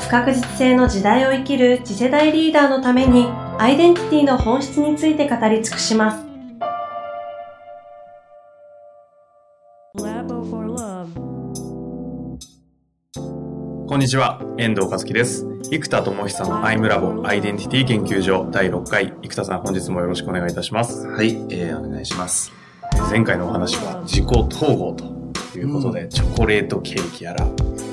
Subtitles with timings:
[0.00, 6.30] 不確実性の時代を生きる次世代リーダーのためにアイデンティティの本質について語り尽くします。
[13.86, 15.44] こんにちは、遠藤和樹です。
[15.70, 21.08] 生田智久のアイムラボアイデンティティ研究所第6回、生田さん本日もよろしくお願いいたします。
[21.08, 22.52] はい、えー、お願いします。
[23.10, 27.44] 前回のお話は自己統合ということで、うん、チョコレートケーキやら、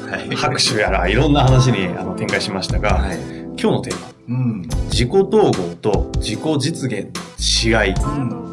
[0.10, 7.10] はい、拍手やらいろんな話にあの展開しましたが、はい、今日のテーマ、うん、自己統合と自己実現
[7.66, 7.94] 違い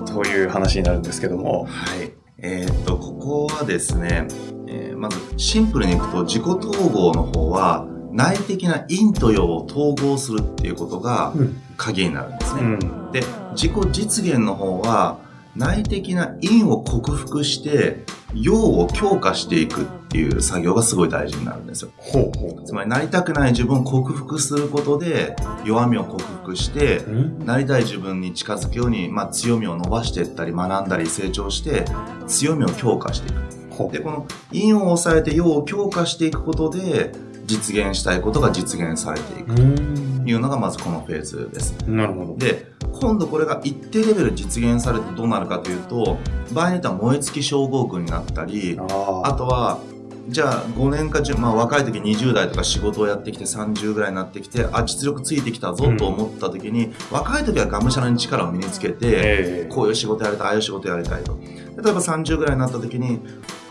[0.06, 2.12] という話になるんですけども、はい。
[2.38, 4.26] えー、っと、ここはですね、
[4.66, 11.32] えー、まずシンプルにいくと自己統合の方は内的な陰と陽を統合するっていうことが
[11.76, 12.60] 鍵になるんですね。
[12.62, 15.18] うん、で、自己実現の方は
[15.56, 18.04] 内的な陰を克服して
[18.34, 21.90] 陽を強化していくっていう作業がすごい大事になるんですよ。
[21.96, 27.04] ほうほうつまりなりたくない自分を克服することで弱みを克服して
[27.44, 31.84] なりたい自分に近づくように、まあ、強みを伸ばしていったり学んだり成長して
[32.26, 33.44] 強みを強化していく。
[33.90, 37.12] で、この陰を抑えて陽を強化していくことで
[37.44, 39.54] 実現したいことが実現されていく。
[39.54, 41.72] というのがまずこのフェーズです。
[41.86, 42.36] なるほど。
[42.36, 46.18] で、今度これが一定レベル実現されてどうなるかというと
[46.52, 49.80] 場合によっては燃え尽き症候群になったりあとは
[50.28, 61.38] じゃあ5年か10、まあ、若い時20代とか仕事をやってきて30ぐらいになってきてあ実力ついてきたぞと思った時に、うん、若い時はがむしゃらに力を身につけて、こういう仕事やりたいああいう仕事やりたいと。
[61.38, 63.20] 例えば30ぐらいになった時に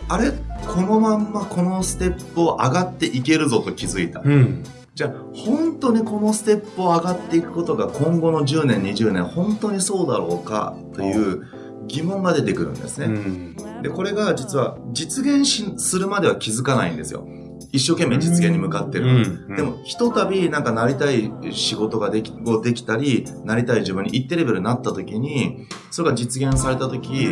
[0.09, 0.31] あれ？
[0.67, 4.63] このまんまこのステップを上がっていけるぞと気づいた、うん。
[4.95, 11.47] じゃあ本当にこのステップを上がっていくことが今後の10年20年本当にそうだろうかという
[11.87, 17.27] 疑問が出てくるんですね、うん、でこれが実は実現しするまでは気づかないんですよ。
[17.71, 19.45] 一生懸命実現に向かってる、うん。
[19.49, 22.31] うん、でもひとたびなんかなりたい仕事ができ
[22.63, 27.31] できたりなりたい自分に一定レベルになった時にそれが実現された時、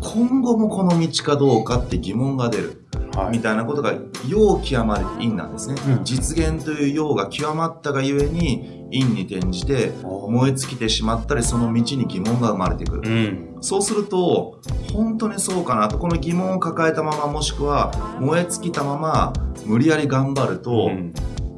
[0.00, 2.84] 今後もこの道かどうかって疑問が出る
[3.30, 3.94] みたいなことが
[4.28, 14.60] 陽極まる陰なんですね、うん、実現という陽が極まったがゆえに陰に転じて燃え尽きてしまったりその道に疑問が生まれてくる、うん、そうすると
[14.92, 15.98] 本当にそうかなと。
[15.98, 19.32] この疑問を抱えたままもしくは燃え尽きたまま
[19.66, 20.90] 無理やり頑張ると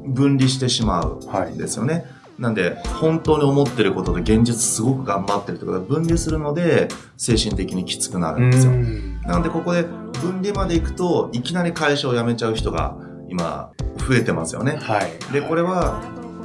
[0.05, 1.19] 分離してしまう
[1.49, 8.73] んですよね、はいなんで、本当に思ってることで現実すごく頑張ってるとか分離するので、精神的にきつくなるんですよ。
[9.27, 12.97] なんで、ここで分離まで行くと、いきなり会社を辞めちゃう人が
[13.29, 13.69] 今、
[13.99, 14.79] 増えてますよね。
[14.81, 15.11] はい。
[15.31, 16.01] で、これは、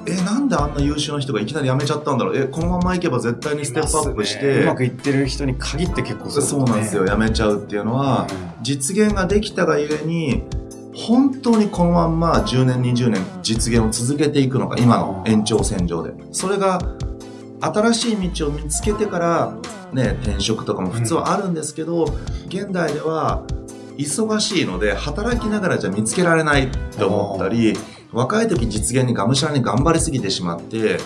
[0.07, 7.07] え、なんであんな優秀な人がいきなり辞めちゃったんだろうえ、このままいけば絶対にステップアップして、ね、うまくいってる人に限って結構そう、ね、そうなんですよ。
[7.07, 8.27] 辞めちゃうっていうのは、
[8.59, 10.43] うん、実現ができたがゆえに、
[10.97, 16.15] 本当にこのまんま10年20年実現を続けていくのか今の延長線上で。
[16.33, 16.79] それが
[17.61, 19.57] 新しい道を見つけてから
[19.93, 22.13] ね転職とかも普通はあるんですけど、うん、
[22.49, 23.45] 現代では
[23.99, 27.75] 忙しいので働きながらじゃ見つけられないと思ったり
[28.13, 30.99] 若い時実現にがむしゃらに頑張りすぎてしまって、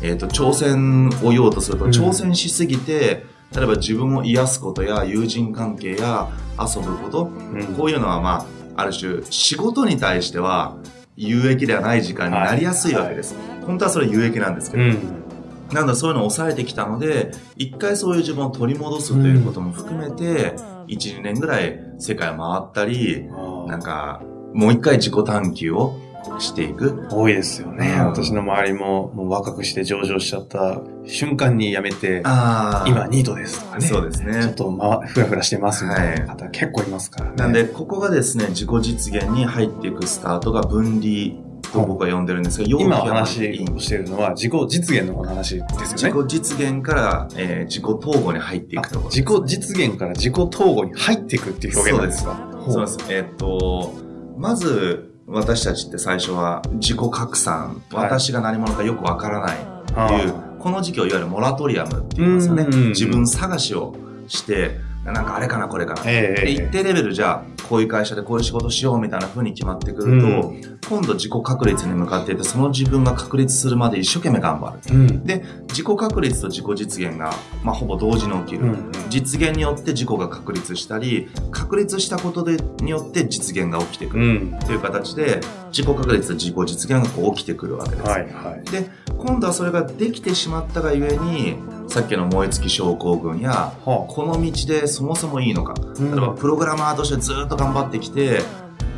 [0.00, 10.76] えーと、挑戦を言おうとすると挑戦しすぎて、うん、例えば自分を癒すことや友人関係や遊ぶこと、うん、こういうのはまあある種仕事に対しては
[11.16, 15.24] 有益ではない時間になりやすいわけです、はい、本当はそれ有益なんですけど、うん、
[15.72, 23.26] なんだそういうのを抑えてきたので一回そういう自分を取り戻すということも含めて、うん、12年ぐらい世界を回ったり
[23.66, 24.22] なんか
[24.52, 25.98] もう一回自己探求を
[26.38, 27.06] していく。
[27.10, 27.96] 多いですよね。
[27.98, 33.86] うん、私の周りも、もう若くして上場しちゃった瞬間に辞めて、今ニートですとかね。
[33.86, 34.42] そうですね。
[34.42, 37.36] ちょっと、ま、ふらふらしてますみたいな方結構いますからね。
[37.36, 46.12] なんで、ここがですね、自己実現に入っていくスタートが分離と僕は呼んでるんですが、今お話をしているのは自己実現の話ですよね。
[46.12, 52.38] 自己実現から、えー、自己統合に入っていくところ自己実現から自己統合に入っていくっていう表現なんですか？
[52.68, 52.98] そうです。
[53.08, 53.94] えー、っと、
[54.38, 62.64] まず、私たちって最初は自己拡散、はい、私が何者かよくわからないっていう、この時期をいわゆるモラトリアムって言いますよね。
[62.88, 63.96] 自分探しを
[64.28, 64.78] して、
[65.12, 77.32] なんかあれかなこれかな、えー、で一定レベルじゃあこういう会社でこういう仕事しようみたいな風に決まってくると、うん、今度自己確立に向かっていってその自分が確立するまで一生懸命頑張る、うん、で自己確立と自己実現が、
[77.62, 84.26] まあ、ほぼ同時に起きる、うん、実現によって自己が確立したり確立したことでによって実現が起きてくる。
[84.66, 88.88] という形で自己確立と自己実現がこう起きてくるわけです、はいはい、で
[89.18, 91.56] 今度はそれができてしまったがゆえに
[91.88, 98.40] さっきの燃え尽き症候群や、はあ、この道でそもそもいいのか、例えばプログラマーとしてずっと頑張ってきて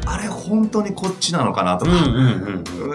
[0.06, 1.92] あれ本当にこっちなのかなとか、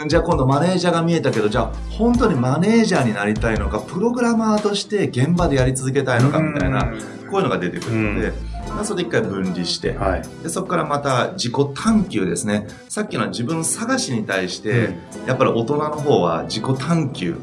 [0.08, 6.92] じゃあ今度マネージャーが見えたけどじゃあ本当にマネージャーになりたいのかプログラマーとして現場でやり続けたいのかみたいな、
[7.30, 8.54] こういうのが出てくるので。
[8.64, 12.66] まあ、それで一回分離して、はい、でそこからまた自己探求ですね。
[12.90, 17.36] さっきの自分探しに対して、うん、やっぱり大人の方は自己探求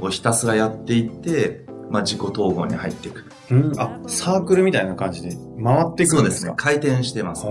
[0.00, 3.24] をひたすらやっていってまあ、自己統合に入っていく。
[3.50, 6.16] うん、あ、サークルみたいな感じで回っていくんですか？
[6.16, 6.52] そうですね。
[6.56, 7.44] 回転してます。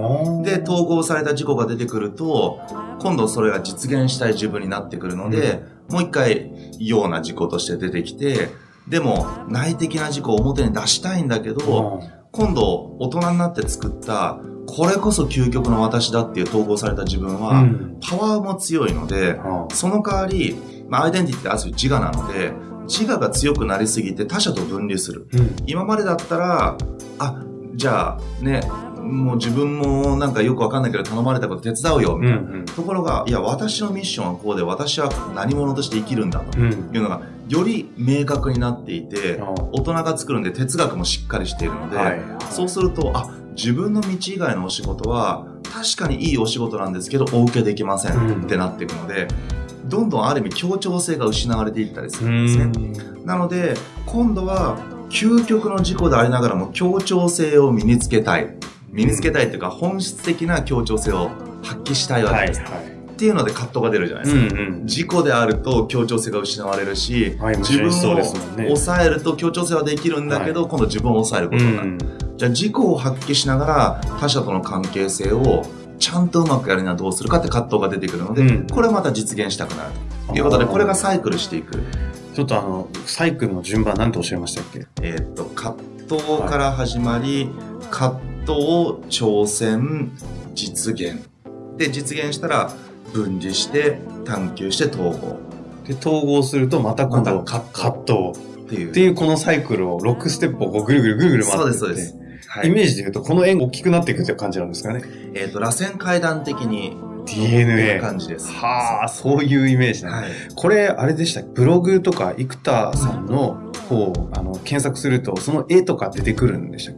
[0.44, 2.59] で、統合された自己が出てくると、
[3.00, 8.50] 今度それが実現したい自分になってくるので、うん、もう一回、異様な自己として出てきて、
[8.88, 12.01] でも、内的な自己を表に出したいんだけど、
[12.31, 17.65] 今度、大人になって作った、これこそ究極の私だっていう統合された自分は、
[18.01, 19.39] パワーも強いので、
[19.74, 20.57] その代わり、
[20.89, 22.53] まあ、アイデンティティってある種自我なので、
[22.88, 26.77] 自我が強くなりすぎて他者と分離する、うん、今までだったら
[27.19, 27.44] あ
[27.75, 28.62] じゃあね
[29.03, 39.44] もう自分もなんかよくわかんないけど頼まれたこと手伝うよみたいな、うんうん、ところがいや私のミッションはこうで私は何者として生きるんだというのがより明確になっていて、うん、
[39.74, 49.27] 大人が作るんで哲学もしっかりしているので、はい、そうするとあ自分の道以外のお仕事は確かにいいお仕事なんですけどお受けできませんってなっていくので、
[49.85, 53.24] どんどんある意味協調性が失われていったりするんですね。
[53.25, 53.75] なので、
[54.06, 54.77] 今度は
[55.09, 58.56] 究極の事故でありながらも協調性を身につけたい。
[58.89, 61.31] 身につけたいというか、本質的な協調性を
[61.63, 62.62] 発揮したいわけです。
[62.62, 64.53] はいはいっていうので葛藤が出るじゃないですか。
[64.53, 71.89] うんうん、事故であると協調性が失われるし、はい、自分を抑えると協調性はできるんだけど、はい、今度自分を抑えることになる。
[71.89, 75.63] うん、じゃあ事故を発揮しながら他者との関係性を
[75.99, 79.91] ちゃんとうまくやるにはどうするかって葛藤が出てくるので、うん、これまた実現したくなる
[80.27, 81.83] ということで、これがサイクルしていく。
[82.33, 84.87] ちょっとあの、サイクルの順番何とおっしゃいましたっけ？
[85.01, 85.75] えっと、葛
[86.09, 88.53] 藤から始まり、はい、葛藤、
[89.09, 90.11] 挑戦、
[90.55, 91.23] 実現。
[91.77, 92.71] で、実現したら
[93.13, 95.39] 分離して、探求して統合。
[95.87, 98.39] で、統合するとまた今度、葛藤。
[98.63, 98.91] っていう。
[98.91, 102.15] っていうこのサイクルを、6ステップをこうぐるぐるぐるぐる回ってそうです、そうです。
[102.53, 105.01] はい、イメージで言うと、この円大きくなっていくという感じなんですかね。
[105.33, 106.95] えっ、ー、と、螺旋階段的に
[107.25, 108.00] DNA。
[108.00, 108.51] 感じです。
[108.51, 113.57] はあ、そういうイメージなんはい、これ、あれでしたブログとか、生田さんの
[113.89, 116.95] 方、あの、検索すると、その絵とか出てくるんでしたっ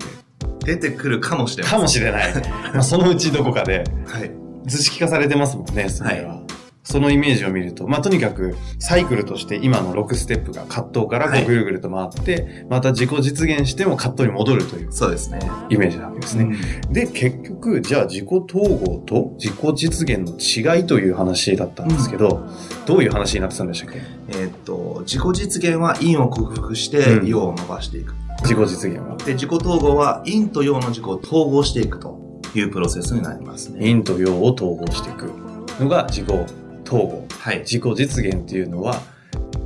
[0.59, 0.73] け？
[0.73, 1.71] 出てくるかもしれない。
[1.71, 2.33] かもしれない。
[2.73, 3.85] まあ、そのうちどこかで。
[4.07, 4.31] はい。
[4.65, 6.35] 図式化されてますもんね、それは。
[6.35, 6.44] はい
[6.85, 14.93] そのイメージを見ると、まあ、とにかく、サイクルとして今の6ステップが葛藤からこうぐるぐると回って、はい、また自己実現しても葛藤に戻るという。
[14.93, 15.39] そうですね。
[15.69, 16.43] イメージなわけですね。
[16.87, 18.45] うん、で、結局、じゃあ自己統
[18.77, 24.01] 合と自己実現の違いという話だったんですけど、うん、どういう話になってたんでしたっけ？
[24.29, 28.11] えー、っと、自己実現は陰を克服して陽を伸ばしていく。
[28.11, 33.79] うん、自己実現はで、自己統合は陰と陽の自己を統合していくというプロセスになりますね。
[33.79, 35.31] 陰と陽を統合していく
[35.79, 39.01] のが自己統合、はい、自己実現っていうのは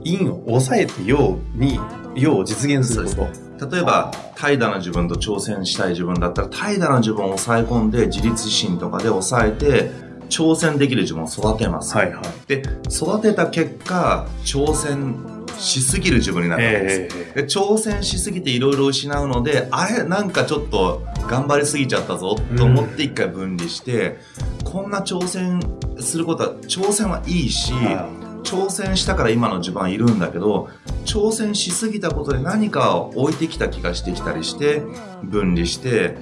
[0.04, 1.79] 陰を抑えて陽に
[2.15, 3.27] 陽を実現するこ
[3.58, 3.67] と。
[3.67, 9.91] 例えば、怠惰な自分と挑戦したい自分だったら、怠惰な自分を抑え込んで、自立心とかで抑えて、
[10.29, 11.96] 挑戦できる自分を育てます。
[11.96, 12.24] はいはい。
[12.48, 15.15] で、育てた結果、挑戦
[15.58, 17.17] しすぎる自分になるわけです。
[17.17, 25.59] えー、で挑戦しすぎていろいろ失うので、あれなんかちょっと頑張りすぎちゃったぞと思って一回分離して、うん、こんな挑戦
[25.99, 27.73] することは、挑戦はいいし、
[28.43, 30.69] 挑戦したから今の自分はいるんだけど、
[31.05, 34.83] 挑戦しすぎたことで何かを置いてきた気がしてきたりして、
[35.23, 36.17] 分離して、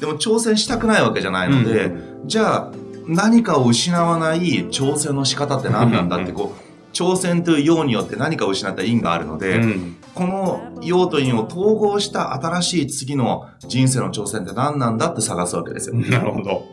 [0.00, 2.72] でも挑戦したくないわけじゃないので、うん、じゃあ
[3.06, 15.94] 何かを失わない挑戦の仕方って何なんだってこう、挑戦という陽によって何かを失った因があるので、うん、この陽と陰を統合した新しい次の人生の挑戦って何なんだって探すわけですよ。
[15.94, 16.66] なるほど。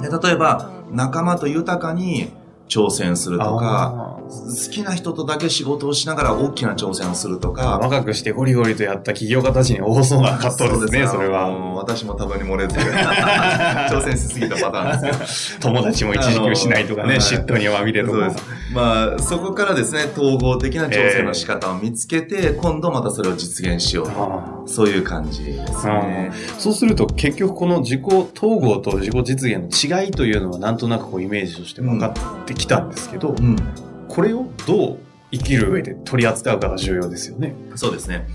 [0.00, 2.30] で例えば、仲間と豊かに
[2.68, 7.78] 挑戦するとか、好きな人とだけ仕事をしながら大きな挑戦をするとか。
[7.78, 11.50] 若くしてゴリゴリとやった起業家たちに多そうな葛藤ですね、それは。
[11.74, 15.72] 私も多分に漏れず、 挑戦しすぎたパターンですけど。
[15.72, 18.32] 友達も一時期しないとかね、嫉妬にまみれとか。
[18.72, 24.64] まあ、そこからですね、統合的な挑戦の仕方を見つけて、今度またそれを実現しようと。
[24.66, 26.32] そういう感じですね。
[26.58, 33.56] そうすると結局この自己統合と自己実現の違いというのはなんとなくこうイメージとして分かってきたんですけど、うん、
[34.08, 34.98] これをどう
[35.30, 37.54] 生きる上で取り扱うかが重要ですよね。
[37.74, 38.26] そうですね。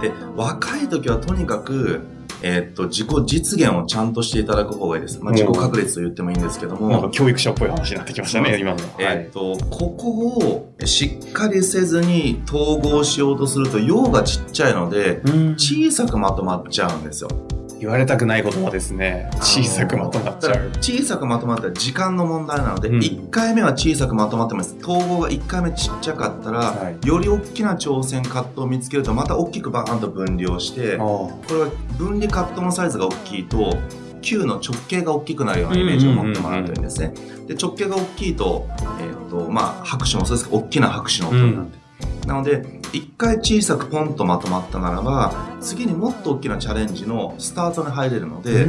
[0.00, 2.06] で、若い時はとにかく、
[2.42, 5.20] えー、っと、自己実現をちゃんとしていただく方がいいです。
[5.22, 6.88] まあ、自己確率と言ってもいいんですけども。
[6.88, 8.78] なんか教育者っぽい話になってきましたね、今の。
[8.98, 15.22] えー、っと、ここをしっかりせずに統合しようとすると、用がちっちゃいので、
[15.56, 17.30] 小さくまとまっちゃうんですよ。
[17.78, 19.30] 言われたくない言葉ですね。
[19.40, 20.70] 小さくまとまっちゃう。
[20.80, 24.76] 小さくまとまったら時間の問題なので、うん、1回目は小さくまとまってます。
[24.82, 33.76] 統合が1回目ちっちゃかったら、はい、より大きな挑戦、葛藤を見つけると、また大きくバーンと分離をして、これは分離葛藤のサイズが大きいと、
[34.22, 37.14] 球の直径が大きくなるようなイメージを持ってもらうといいんですね。
[37.46, 38.66] で直径が大きいと、
[39.00, 41.76] えっ、ー、と、まあ、拍手もそうですけど、大きな拍手の音になって。
[41.76, 41.85] うん、
[42.26, 48.66] なので、一回小さくポンとまとまったならば、次にもっと大きなチャレンジのスタートに入れるので、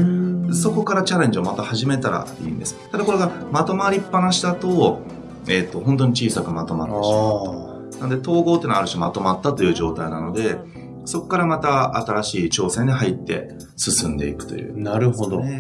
[0.54, 2.76] そこからチャレンジをまた始めたらいいんです。
[2.92, 5.02] ただこれがまとまりっぱなしだと、
[5.48, 8.10] えっ、ー、と、本当に小さくまとまってしまう。
[8.10, 10.60] なので、統合っていうのはある種まとまったという状態なので、
[11.08, 15.40] そこからまた新しい挑戦に入って進んでいくという、ね、なるほど。
[15.40, 15.56] はい。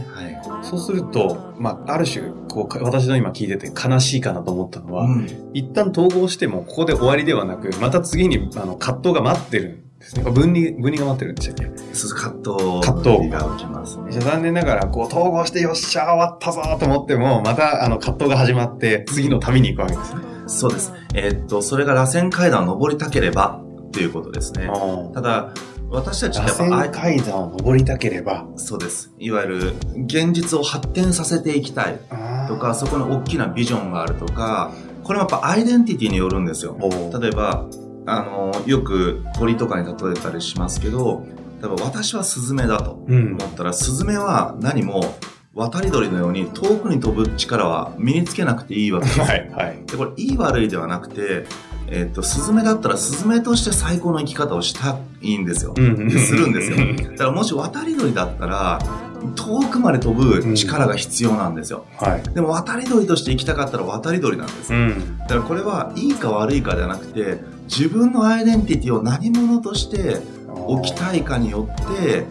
[0.61, 10.23] そうすると、まあ、ある種、こう、私の今聞いてて悲しいかなと思ったのは、うん、一旦統合してもここで終わりではなく、また次にあの葛藤が待ってるんですね。
[10.23, 11.71] 分離、分離が待ってるんでしたっけ？
[11.93, 12.85] そう葛藤。
[12.85, 14.11] 葛藤が起きますね。
[14.11, 20.21] じゃ残念ながら、こう、統合してよっしゃ、終わったぞと思っても、また、あの、葛藤が始まって、次の旅に行くわけですね。
[20.47, 20.91] そうです。
[21.13, 23.61] えー、っと、それが螺旋階段を登りたければ、
[23.97, 24.69] っていうことですね。
[25.13, 25.49] ただ、
[25.89, 28.45] 私たちってやっぱ階段を登りたければ。
[28.55, 29.11] そうです。
[29.17, 29.73] いわゆる、
[30.05, 31.99] 現実を発展させていきたい
[32.47, 34.71] とか、そこに大きなビジョンがあるとか、
[35.03, 36.77] これもやっぱアイデンティティによるんですよ。
[37.19, 37.65] 例えば、
[38.05, 41.25] あの、よく鳥とかに例えたりしますけど、
[41.59, 45.15] 例えば私はスズメだと思ったら、うん、スズメは何も
[45.55, 49.19] 渡り鳥のように遠くに飛ぶ力は身につけなくていいわけです。
[49.21, 49.83] はい、はい。
[49.87, 51.47] で、これいい悪いではなくて、
[51.89, 55.73] えっ、と、スズメだったらスズメとして最高の生き方をしたいんですよ。
[55.75, 56.77] するんですよ。
[57.11, 58.79] だからもし渡り鳥だったら、
[59.35, 70.17] 遠くまで飛ぶ力が必要なんですよ、うんはい、でも渡り鳥として生きたかったら渡り鳥なんです、うん、だからこれはいいか悪いかではなくて自分のアイデンティティを何者として
[70.47, 72.25] 置きたいかによって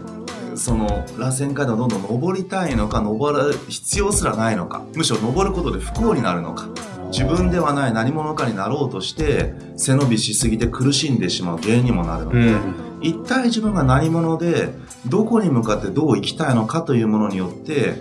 [0.56, 6.68] その螺旋階段をどんどん登りたいのか登る必要すらないのかむしろ登ることで不幸になるのか
[7.10, 14.70] 自分ではない何者かになろうとして背伸びしすぎて苦しんでしまう原因にもなるので、うん、一体自分が何者で
[15.06, 17.94] どこに向かってどう生きたいのかというものによって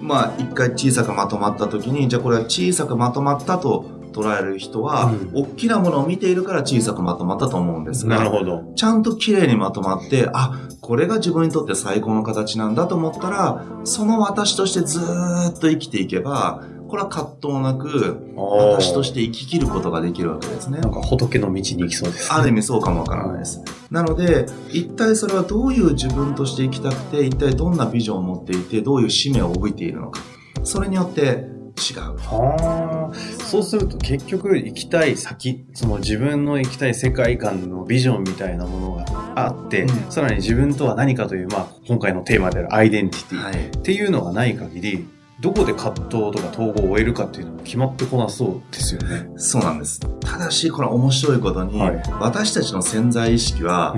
[0.00, 8.72] まあ一回小さくまとまった時にじゃあこれは小さくまとまったと捉える人は、うん、大きなものを見ているから小さくまとまったと思うんですが、なるほど。
[8.74, 20.80] ちゃんと綺麗にまとまって、あ、これが自分にとって最高の形なんだと思ったら、その私としてずっと生きていけば、これは葛藤なく、私として生き切ることができるわけですね。
[20.80, 23.62] なんか仏の道に行きそうです、ね、ある意味そうかもわからないです。
[23.90, 30.20] なので、一体それはどういう自分として生きたくて、一体どんなビジョンを持っていて、どういう使命を帯びているのか。
[30.64, 32.18] それによって違う。
[32.18, 33.44] はあ。
[33.44, 39.04] そうすると結局行きたい先、その自分の行きたい世界観のビジョンみたいなものが
[39.36, 45.08] あって、うん、さらに自分とは何かという、まあ、今回のテーマであるアイデンティティっていうのがない限り、
[45.40, 49.30] どこで葛藤とか統合を終えるかっていうのも決まってこなそうですよね。
[49.36, 50.00] そうなんです。
[50.20, 53.96] ただし、これ面白いことに、はい、私たちの潜在意識は、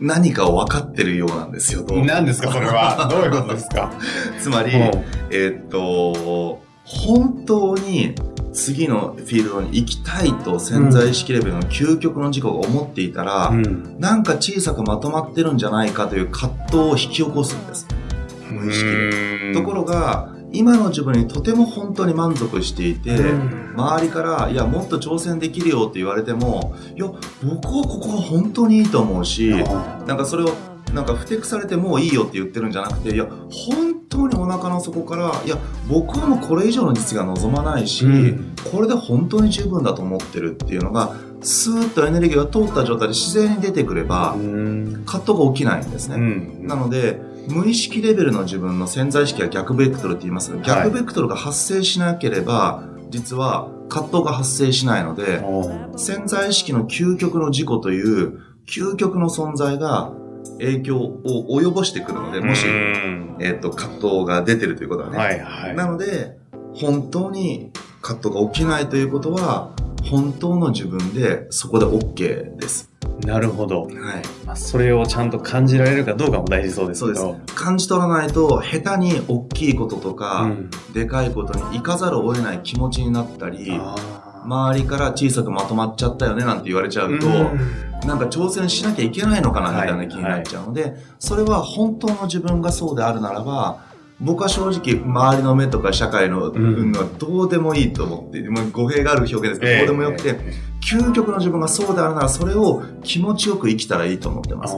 [0.00, 1.84] 何かを分かってるようなんですよ。
[2.04, 3.08] 何ですか、それは？
[3.08, 3.92] どういうことですか？
[4.40, 4.72] つまり、
[5.30, 8.14] えー、っと、本当に
[8.52, 17.86] 次のフィールドに行きたいと潜在意識レベルの究極の事故が思っていたら、うん、なんか小さくまとまってるんじゃないかという葛藤を引き起こすんです。
[18.50, 19.52] 無意識で。
[19.52, 23.10] ところが、今の自分にとても本当に満足していて、
[23.76, 30.50] 周りから、いや、もっと挑戦できるよって言われても、いや、僕はここが本当にいいと思うし、なんかそれを、
[30.92, 44.34] なんかふてくされてもういいよって言ってるんじゃなくて、いや、本当にお腹の底から、いや、僕はもうこれ以上の実が望まないし、うん、これで本当に十分だと思ってるっていうのが、スーッとエネルギーが通った状態で自然に出てくれば、
[45.06, 46.16] 葛藤が起きないんですね。
[46.16, 50.52] うん、なので、無意識レベルの自分の潜在意識は逆ベクトルって言います？
[50.52, 55.42] が、逆ベクトルが発生しなければ、実は葛藤が発生しないので、
[55.96, 60.12] 潜在意識の究極の自己という究極の存在が
[60.58, 62.66] 影響を及ぼしてくるので、もし、
[63.40, 65.18] えっ、と、葛藤が出てるということはね。
[65.18, 66.36] はいはい、なので、
[66.74, 67.70] 本当に
[68.02, 69.70] 葛藤が起きないということは、
[70.10, 72.90] 本当の自分でそこで OK です。
[73.24, 73.82] なるほど。
[73.82, 73.92] はい。
[74.46, 77.16] まあ、それをちゃんと感じられるかどうかも大事そうですけど。
[77.16, 77.54] そうです。
[77.54, 83.80] 感じ取らないと、下手に大きいこととか、うん、でかいことに行かざるを得ない気持ちになったり、
[84.44, 93.84] 周りから小さくまとまっちゃったよねなんて言われちゃうと、うん、なんか挑戦しなきゃいけないのかなみたいな気になっちゃうので、はいはい、それは本当の自分がそうであるならば、
[94.20, 100.38] 僕は正直、周りの目とか社会の運はどうでもいいと思って、うん、語弊がある表現ですけど、どうでもよくて、
[100.80, 104.74] 究極の自分がそうであるなら、それを気持ちよく生きたらいいと思ってます。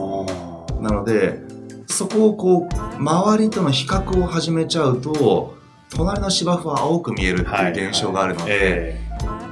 [0.79, 1.41] なので、
[1.87, 5.55] そこをこう、周りとの比較を始めちゃうと、
[5.89, 8.99] 隣の芝生は青く見えるっていう現象があるので、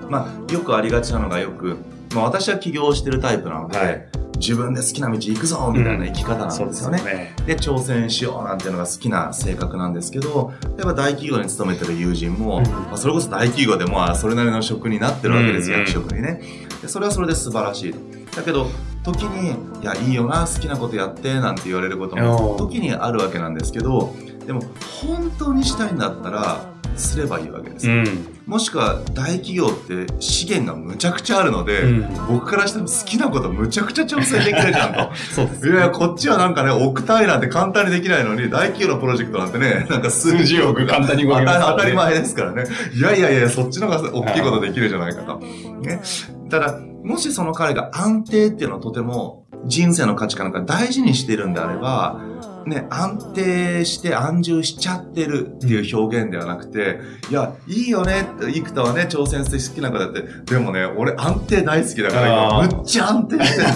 [0.08, 1.77] まあ、よくありがちなのがよく、
[2.15, 4.07] まあ、私は起業してるタイプなので、はい。
[4.39, 6.99] 自分で好きな道行くぞみたいな生き方なんですよね。
[6.99, 7.33] うん、でね。
[7.45, 16.41] で、挑戦しようなんていうのが好きな性格なんですけど、例えば大企業に勤めてる友人も、うん、まあ、それこそ大企業でもそれなりの職になってるわけです、うん、役職にね。
[16.81, 16.87] で。
[16.87, 17.95] それはそれで素晴らしい。
[18.33, 18.67] だけど、
[19.03, 24.13] 時に、いや、いいよな、好きなことやって、なんて言われることも、時にあるわけなんですけど、
[24.45, 24.61] でも、
[25.01, 35.15] 本当にしたいんだったら、すればいいわけです、うん、もしくは大企業って資源がむちゃくちゃあるので、うん、僕からしても好きなことむちゃくちゃ調整できるじゃんと。
[35.34, 42.63] そうです、いやこっちはなんかね億単位なんて簡単にできないのに大企業のプロジェクトなんてね なんか数十億簡単に動きます、当たり前ですからね。
[42.93, 45.38] いやいやいやそっちの方が大きいことできるじゃないかと、
[45.81, 46.01] ね、
[46.50, 52.19] ただもしその彼が安定っていうのをとても人生の価値観なんか大事にしてるんであれば、
[52.65, 56.99] ね、安定して安住しちゃってるっていう表現ではなくて、
[57.29, 63.73] いや、いいよねって、幾多はね、挑戦して好きな子だって、でもね、俺安定大好きだから、むっちゃ安定してんの。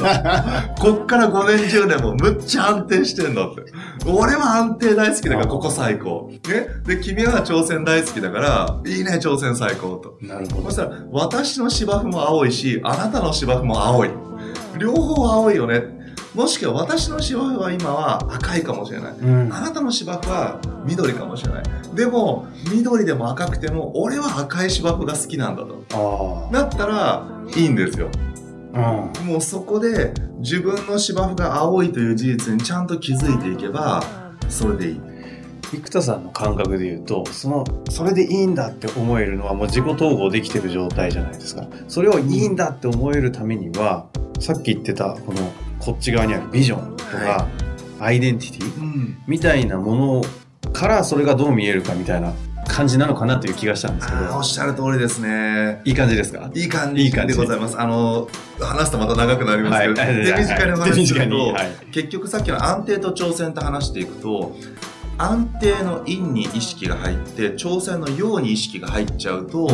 [0.97, 3.63] こっから5年10年もむっちゃ安定してんのって。
[4.05, 6.29] 俺は安定大好きだから、ここ最高。
[6.31, 6.39] ね？
[6.85, 10.17] で、君は挑戦大好きだから、いいね、挑戦最高と。
[10.21, 10.69] なるほど。
[10.69, 14.09] そしたら、私の芝生も青いし、あなたの芝生も青い。
[14.79, 16.02] 両方青いよね。
[16.33, 21.63] もしくは私の芝生は今は赤いかもしれない、うん、あなたの芝生は緑かもしれない。
[21.93, 26.49] でも緑でも赤くても俺は赤い芝生が好きなんだと。
[26.51, 28.09] だったらいいんですよ、
[28.73, 28.77] う
[29.23, 34.03] ん、もうそこで自分の芝生が青いという事実にちゃんと気づいていけば
[34.49, 35.01] それでいい。
[35.71, 41.67] 生田さんの感覚で言うとそのそれでいいんだって思えるのはもう自己統合できてる状態じゃないですか。
[41.87, 44.07] それをいいんだって思えるためには、
[44.39, 45.51] さっき言ってたこの
[45.83, 47.47] こっち側にあるビジョンとか、は
[47.99, 50.21] い、アイデンティティ、うん、みたいなも
[50.63, 52.33] のからそれがどう見えるかみたいな
[52.65, 54.37] 感じなのかなという気がしたんですけど。
[54.37, 55.81] おっしゃる通りですね。
[55.83, 56.49] いい感じですか？
[56.55, 57.11] いい感じ。
[57.11, 57.77] でございます。
[57.79, 64.55] あの、話すとまた長くなりますけど、はい、手短にお話しすると、はい、結局さっきの安定と挑戦と話していくと、
[65.17, 69.67] 安定の陰に意識が入って挑戦の陽に意識が入っちゃうと、うん、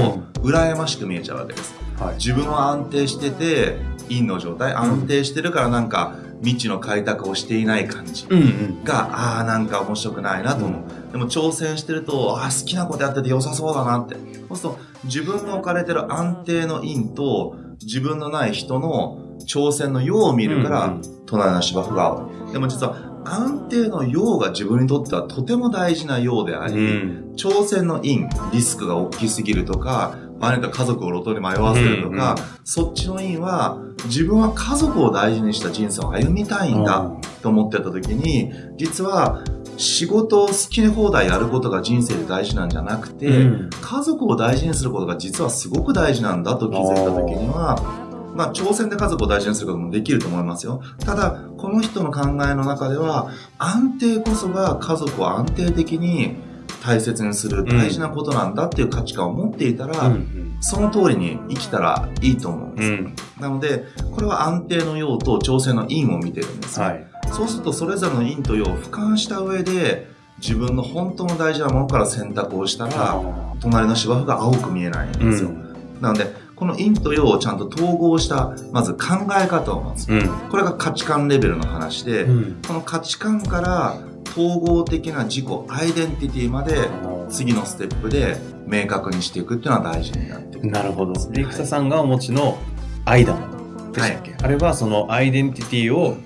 [0.43, 3.77] 羨ましく見えちゃうわけです、はい、自分は安定してて
[4.09, 14.15] 陰の状態安定してるからなんか未知の開拓をしていない感じが、うんうん、ああなんか面白くないなと思う、うん、でも挑戦してるとあ好きなことやってて良さそうだなって。
[14.49, 22.49] そうすると自分の置かれてる安定の陰と自分のない人の挑戦の陽を見るから、うんうん、隣の芝生が青。
[22.49, 39.43] いでも実は安定の陽が自分にとってはとても大事な陽であり、うん、挑戦の陰リスクが大きすぎるとか場合によっては家族を路頭に迷わせるとか、うんうん、そっちの因は自分は家族を大事にした人生を歩みたいんだと思ってた時に実は
[39.77, 50.81] 仕事を好き放題やることが人生で大事なんじゃなくて、うん、家族を大事にすることが実はすごく大事なんだと気づいた時にはまあ、挑戦で家族を大事にすることもできると思いますよ。
[50.99, 56.37] ただ、この人の考えの中では、安定こそが家族を安定的に
[56.83, 73.21] 大切にする大事なことなんだっていう価値観を持っていたら、うん、その通りに生きたらいいと思うんです、うん、なのでこれは安定の陽と調整の陰を見てるんです、はい、そうするとそれぞれの陰と陽を俯瞰した上で自分の本当の大事なものから選択をしたら
[73.59, 80.07] 隣の芝生が青く見えないんですよ、うん、なのでこの陰と陽をちゃんと統合したまず考え方を持つ、
[80.49, 82.25] これが価値観レベルの話で、
[82.67, 83.97] この価値観から
[84.29, 86.89] 統合的な自己アイデンティティまで
[87.29, 90.71] 次のステップで明確にしていくっていうのは大事になってくる。
[90.71, 91.13] なるほど。
[91.31, 92.57] で生田さんがお持ちの
[93.05, 96.17] アイダムでしたっけ、はい、あれはそのアイデンティティを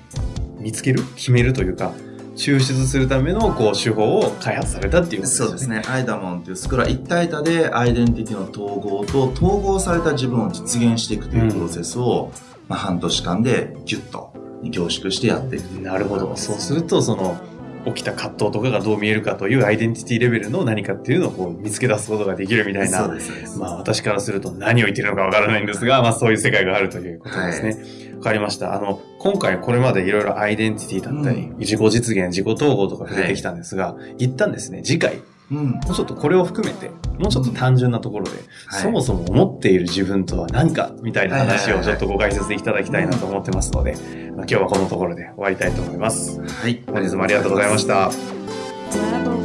[0.58, 1.94] 見つける決めるというか
[2.36, 5.48] 抽出するためのこう手法を開発されたっていうことですね。
[5.48, 5.84] そうですね。
[5.88, 15.64] アイダモンっていうスクラ一体多でアイデンティティの統合と統合された自分を実現していくというプロセスを、うん、まあ、半年間でギュッと凝縮してやっていく。
[15.82, 16.36] なるほど。
[16.36, 17.38] そうすると、その、
[17.86, 23.08] 起きた葛藤とかがどう見えるかというアイデンティティレベルの何かっていうのをこう見つけ出すことができるみたいな。
[23.58, 27.70] まあ私からすると何を言ってるのかわからないんですが、まあそういう世界があるということですね。
[27.70, 28.74] わ、はい、かりました。
[28.74, 35.22] あの、今回これまでいろいろアイデンティティだったり、うん、自己実現、自己統合とか触れてきたんですが、はい、一旦ですね、次回、
[35.54, 36.90] うん、もうちょっとこれを含めて、
[37.20, 38.32] もうちょっと単純なところで、
[38.68, 44.00] はい、そもそも思っている自分とは何かみたいな話をちょっとご解説いただきたいなと思ってますので、まあ、
[44.32, 46.42] 今日はこのところで終わりたいと思います。
[46.42, 46.82] はい。
[46.88, 49.43] 本日もありがとうございました。